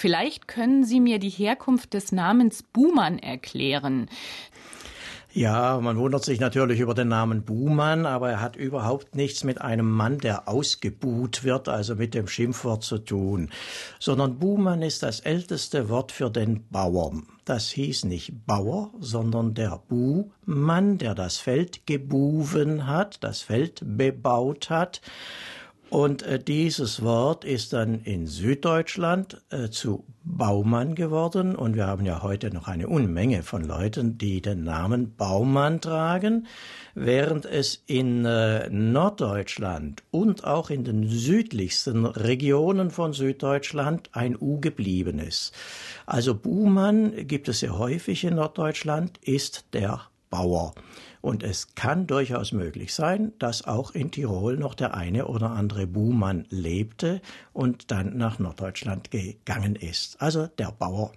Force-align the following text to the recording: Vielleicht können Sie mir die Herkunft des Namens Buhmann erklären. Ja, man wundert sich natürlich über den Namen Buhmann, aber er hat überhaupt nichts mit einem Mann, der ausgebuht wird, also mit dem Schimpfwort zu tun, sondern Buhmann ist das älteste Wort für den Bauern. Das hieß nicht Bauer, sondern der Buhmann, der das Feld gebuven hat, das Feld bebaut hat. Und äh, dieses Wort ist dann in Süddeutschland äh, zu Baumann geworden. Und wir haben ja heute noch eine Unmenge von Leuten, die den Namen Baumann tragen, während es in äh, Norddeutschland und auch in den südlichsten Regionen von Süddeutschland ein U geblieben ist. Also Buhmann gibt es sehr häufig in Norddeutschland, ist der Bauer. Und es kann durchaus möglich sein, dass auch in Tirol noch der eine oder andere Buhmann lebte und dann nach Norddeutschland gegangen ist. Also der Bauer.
Vielleicht 0.00 0.48
können 0.48 0.82
Sie 0.82 0.98
mir 0.98 1.18
die 1.18 1.28
Herkunft 1.28 1.92
des 1.92 2.10
Namens 2.10 2.62
Buhmann 2.62 3.18
erklären. 3.18 4.08
Ja, 5.30 5.78
man 5.78 5.98
wundert 5.98 6.24
sich 6.24 6.40
natürlich 6.40 6.80
über 6.80 6.94
den 6.94 7.08
Namen 7.08 7.42
Buhmann, 7.42 8.06
aber 8.06 8.30
er 8.30 8.40
hat 8.40 8.56
überhaupt 8.56 9.14
nichts 9.14 9.44
mit 9.44 9.60
einem 9.60 9.90
Mann, 9.90 10.16
der 10.16 10.48
ausgebuht 10.48 11.44
wird, 11.44 11.68
also 11.68 11.96
mit 11.96 12.14
dem 12.14 12.28
Schimpfwort 12.28 12.82
zu 12.82 12.96
tun, 12.96 13.50
sondern 13.98 14.38
Buhmann 14.38 14.80
ist 14.80 15.02
das 15.02 15.20
älteste 15.20 15.90
Wort 15.90 16.12
für 16.12 16.30
den 16.30 16.66
Bauern. 16.70 17.26
Das 17.44 17.68
hieß 17.68 18.06
nicht 18.06 18.46
Bauer, 18.46 18.92
sondern 19.00 19.52
der 19.52 19.82
Buhmann, 19.86 20.96
der 20.96 21.14
das 21.14 21.36
Feld 21.36 21.86
gebuven 21.86 22.86
hat, 22.86 23.22
das 23.22 23.42
Feld 23.42 23.82
bebaut 23.84 24.70
hat. 24.70 25.02
Und 25.90 26.22
äh, 26.22 26.38
dieses 26.38 27.02
Wort 27.02 27.44
ist 27.44 27.72
dann 27.72 28.00
in 28.02 28.28
Süddeutschland 28.28 29.42
äh, 29.50 29.70
zu 29.70 30.04
Baumann 30.22 30.94
geworden. 30.94 31.56
Und 31.56 31.74
wir 31.74 31.88
haben 31.88 32.06
ja 32.06 32.22
heute 32.22 32.54
noch 32.54 32.68
eine 32.68 32.86
Unmenge 32.86 33.42
von 33.42 33.64
Leuten, 33.64 34.16
die 34.16 34.40
den 34.40 34.62
Namen 34.62 35.16
Baumann 35.16 35.80
tragen, 35.80 36.46
während 36.94 37.44
es 37.44 37.82
in 37.86 38.24
äh, 38.24 38.70
Norddeutschland 38.70 40.04
und 40.12 40.44
auch 40.44 40.70
in 40.70 40.84
den 40.84 41.08
südlichsten 41.08 42.06
Regionen 42.06 42.90
von 42.90 43.12
Süddeutschland 43.12 44.10
ein 44.12 44.36
U 44.40 44.60
geblieben 44.60 45.18
ist. 45.18 45.52
Also 46.06 46.36
Buhmann 46.36 47.26
gibt 47.26 47.48
es 47.48 47.60
sehr 47.60 47.76
häufig 47.76 48.22
in 48.22 48.36
Norddeutschland, 48.36 49.18
ist 49.24 49.64
der 49.72 50.02
Bauer. 50.30 50.72
Und 51.20 51.42
es 51.42 51.74
kann 51.74 52.06
durchaus 52.06 52.52
möglich 52.52 52.94
sein, 52.94 53.32
dass 53.38 53.66
auch 53.66 53.92
in 53.92 54.10
Tirol 54.10 54.56
noch 54.56 54.74
der 54.74 54.94
eine 54.94 55.26
oder 55.26 55.50
andere 55.50 55.86
Buhmann 55.86 56.46
lebte 56.48 57.20
und 57.52 57.90
dann 57.90 58.16
nach 58.16 58.38
Norddeutschland 58.38 59.10
gegangen 59.10 59.76
ist. 59.76 60.20
Also 60.22 60.46
der 60.46 60.72
Bauer. 60.72 61.12